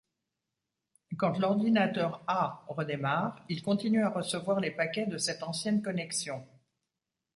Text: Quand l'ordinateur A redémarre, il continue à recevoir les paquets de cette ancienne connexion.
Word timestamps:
Quand 1.15 1.37
l'ordinateur 1.37 2.23
A 2.25 2.63
redémarre, 2.67 3.45
il 3.49 3.61
continue 3.61 4.03
à 4.03 4.09
recevoir 4.09 4.59
les 4.59 4.71
paquets 4.71 5.05
de 5.05 5.19
cette 5.19 5.43
ancienne 5.43 5.83
connexion. 5.83 6.43